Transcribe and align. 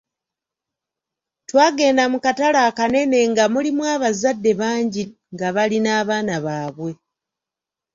Twagenda 1.49 2.03
mu 2.11 2.17
katale 2.25 2.59
akanene 2.69 3.19
nga 3.31 3.43
mulimu 3.53 3.83
abazadde 3.93 4.51
bangi 4.61 5.03
nga 5.33 5.47
bali 5.55 5.77
n'abaana 5.81 6.35
baabwe. 6.45 6.91